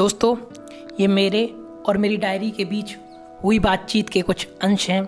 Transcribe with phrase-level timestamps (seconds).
[0.00, 0.36] दोस्तों,
[1.00, 1.44] ये मेरे
[1.88, 2.96] और मेरी डायरी के बीच
[3.42, 5.02] हुई बातचीत के कुछ अंश हैं,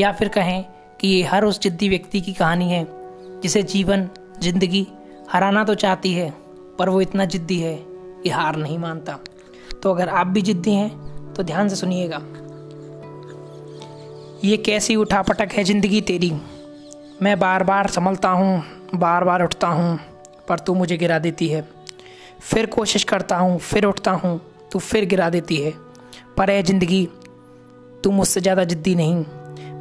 [0.00, 0.64] या फिर कहें
[1.00, 2.86] कि ये हर उस जिद्दी व्यक्ति की कहानी है,
[3.42, 4.08] जिसे जीवन,
[4.42, 4.86] ज़िंदगी
[5.30, 6.30] हराना तो चाहती है,
[6.78, 7.74] पर वो इतना जिद्दी है
[8.22, 9.18] कि हार नहीं मानता।
[9.82, 12.22] तो अगर आप भी जिद्दी हैं तो ध्यान से सुनिएगा।
[14.44, 16.32] ये कैसी उठापटक है ज़िंदगी तेरी?
[17.22, 19.98] मैं बार बार संभलता हूँ बार बार उठता हूँ,
[20.48, 21.68] पर तू मुझे गिरा देती है।
[22.42, 24.40] फिर कोशिश करता हूँ, फिर उठता हूँ,
[24.72, 25.72] तू फिर गिरा देती है।
[26.36, 27.06] पर है ज़िंदगी,
[28.04, 29.24] तू मुझसे ज़्यादा जिद्दी नहीं।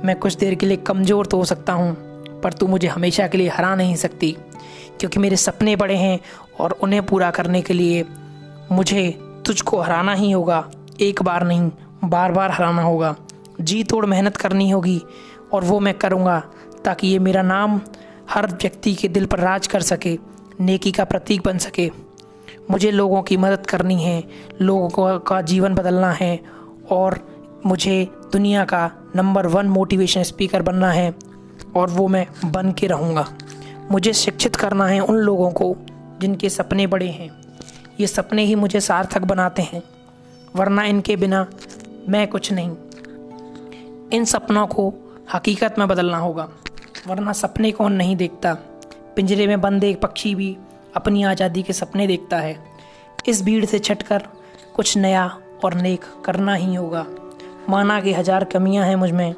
[0.06, 1.94] मैं कुछ देर के लिए कमज़ोर तो हो सकता हूँ,
[2.44, 4.36] पर तू मुझे हमेशा के लिए हरा नहीं सकती।
[5.00, 6.20] क्योंकि मेरे सपने बड़े हैं
[6.60, 8.06] और उन्हें पूरा करने के लिए
[8.72, 9.10] मुझे
[9.46, 10.64] तुझको हराना ही होगा।
[11.02, 11.70] एक बार नहीं
[12.04, 13.16] बार बार हराना होगा।
[13.62, 15.02] जी तोड़ मेहनत करनी होगी
[15.54, 16.40] और वो मैं करूँगा,
[16.86, 17.80] ताकि ये मेरा नाम
[18.30, 20.18] हर व्यक्ति के दिल पर राज कर सके,
[20.60, 21.90] नेकी का प्रतीक बन सके।
[22.70, 24.24] मुझे लोगों की मदद करनी है,
[24.62, 26.40] लोगों का जीवन बदलना है
[26.92, 27.20] और
[27.66, 31.14] मुझे दुनिया का नंबर वन मोटिवेशन स्पीकर बनना है
[31.76, 33.26] और वो मैं बन के रहूँगा।
[33.92, 35.76] मुझे शिक्षित करना है उन लोगों को
[36.22, 37.30] जिनके सपने बड़े हैं।
[38.00, 39.82] ये सपने ही मुझे सार्थक बनाते हैं,
[40.56, 41.46] वरना इनके बिना
[42.10, 42.76] मैं कुछ नहीं।
[44.12, 44.94] इन सपनों को
[45.34, 46.48] हकीकत में बदलना होगा,
[47.08, 48.54] वरना सपने कौन नहीं देखता।
[49.16, 50.56] पिंजरे में बंद एक पक्षी भी
[50.96, 52.56] अपनी आज़ादी के सपने देखता है।
[53.28, 54.28] इस भीड़ से छटकर
[54.76, 55.26] कुछ नया
[55.64, 57.06] और नेक करना ही होगा।
[57.70, 59.34] माना कि हज़ार कमियाँ हैं मुझमें।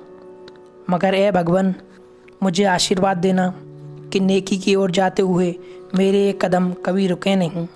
[0.90, 1.74] मगर ए भगवान,
[2.44, 3.54] मुझे आशीर्वाद देना
[4.14, 5.54] कि नेकी की ओर जाते हुए
[5.96, 7.68] मेरे एक कदम कभी रुके नहीं।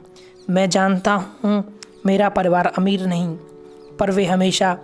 [0.49, 1.63] मैं जानता हूँ
[2.05, 3.35] मेरा परिवार अमीर नहीं,
[3.99, 4.77] पर वे हमेशा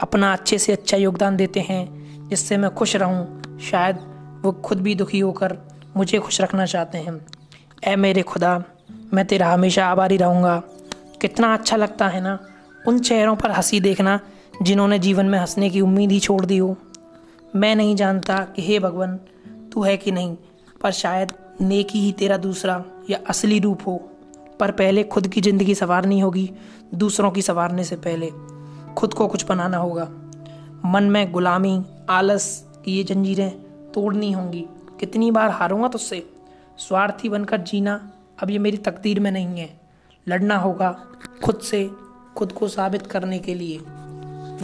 [0.00, 3.98] अपना अच्छे से अच्छा योगदान देते हैं, जिससे मैं खुश रहूँ। शायद
[4.42, 5.56] वो खुद भी दुखी होकर
[5.96, 7.14] मुझे खुश रखना चाहते हैं।
[7.84, 8.64] ए मेरे खुदा,
[9.14, 10.62] मैं तेरा हमेशा आभारी रहूँगा।
[11.20, 12.38] कितना अच्छा लगता है ना,
[12.88, 14.20] उन चेहरों पर हँसी देखना,
[14.62, 16.76] जिन्होंने जीवन में हंसने की उम्मीद ही छोड़ दी हो।
[17.56, 19.20] मैं नहीं जानता कि हे भगवान,
[19.72, 20.36] तू है कि नहीं,
[20.82, 24.10] पर शायद नेकी ही तेरा दूसरा या असली रूप हो।
[24.60, 26.52] पर पहले खुद की ज़िंदगी संवारनी होगी,
[26.94, 28.30] दूसरों की संवारने से पहले।
[28.96, 30.08] खुद को कुछ बनाना होगा।
[30.84, 33.50] मन में गुलामी, आलस, ये जंजीरें
[33.94, 34.66] तोड़नी होंगी।
[35.00, 36.35] कितनी बार हारूँगा तुझसे?
[36.78, 39.80] स्वार्थी बनकर जीना अब ये मेरी तकदीर में नहीं है।
[40.28, 40.90] लड़ना होगा
[41.44, 41.90] खुद से,
[42.36, 43.78] खुद को साबित करने के लिए।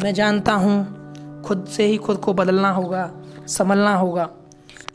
[0.02, 3.10] मैं जानता हूँ खुद से ही खुद को बदलना होगा,
[3.46, 4.28] संभलना होगा।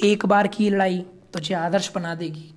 [0.04, 2.54] एक बार की लड़ाई तुझे आदर्श बना देगी।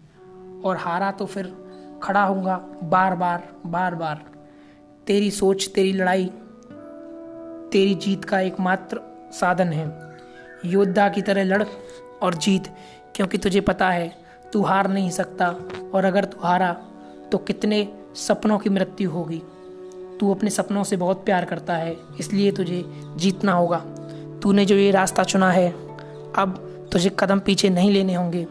[0.64, 1.56] और हारा तो फिर
[2.02, 4.24] खड़ा होगा बार बार बार बार।
[5.06, 6.24] तेरी सोच, तेरी लड़ाई,
[7.72, 9.00] तेरी जीत का एकमात्र
[9.32, 10.16] साधन है।
[10.64, 11.64] योद्धा की तरह लड़
[12.22, 12.74] और जीत,
[13.14, 15.54] क्योंकि तुझे पता है तू हार नहीं सकता।
[15.94, 16.72] और अगर तू हारा
[17.32, 19.42] तो कितने सपनों की मृत्यु होगी।
[20.20, 22.84] तू अपने सपनों से बहुत प्यार करता है, इसलिए तुझे
[23.16, 23.78] जीतना होगा।
[24.42, 25.70] तूने जो ये रास्ता चुना है,
[26.36, 28.46] अब तुझे कदम पीछे नहीं लेने होंगे।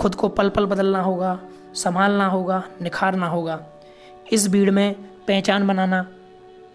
[0.00, 1.38] खुद को पल पल बदलना होगा,
[1.74, 3.60] संभालना होगा, निखारना होगा।
[4.32, 4.94] इस भीड़ में
[5.28, 6.06] पहचान बनाना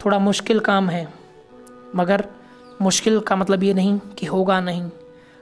[0.06, 1.08] थोड़ा मुश्किल काम है।
[1.96, 2.24] मगर
[2.82, 4.90] मुश्किल का मतलब ये नहीं कि होगा नहीं।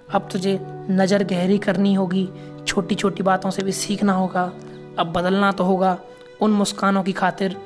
[0.10, 0.58] अब तुझे
[0.92, 2.28] नज़र गहरी करनी होगी
[2.68, 4.44] छोटी छोटी बातों से भी सीखना होगा,
[5.00, 6.00] अब बदलना तो होगा,
[6.42, 7.58] उन मुस्कानों की खातिर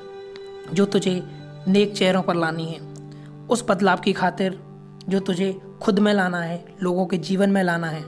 [0.74, 1.24] जो तुझे
[1.68, 2.80] नेक चेहरों पर लानी है,
[3.48, 4.60] उस बदलाव की खातिर
[5.10, 8.04] जो तुझे खुद में लाना है, लोगों के जीवन में लाना है।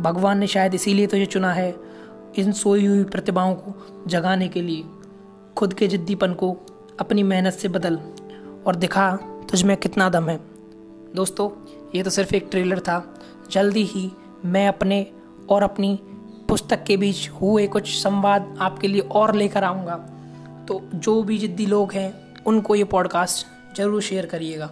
[0.00, 1.74] भगवान ने शायद इसीलिए तुझे चुना है,
[2.38, 4.84] इन सोई हुई प्रतिभाओं को जगाने के लिए।
[5.56, 6.56] खुद के जिद्दीपन को
[7.00, 7.98] अपनी मेहनत से बदल
[8.66, 9.16] और दिखा
[9.50, 10.40] तुझ में कितना दम है।
[11.14, 11.50] दोस्तों,
[11.94, 13.14] ये तो सिर्फ़ एक ट्रेलर था,
[13.50, 14.10] जल्दी ही
[14.44, 15.06] मैं अपने
[15.50, 15.98] और अपनी
[16.48, 19.96] पुस्तक के बीच हुए कुछ संवाद आपके लिए और लेकर आऊँगा।
[20.68, 22.12] तो जो भी जिद्दी लोग हैं,
[22.46, 23.46] उनको ये पॉडकास्ट
[23.76, 24.70] ज़रूर शेयर करिएगा।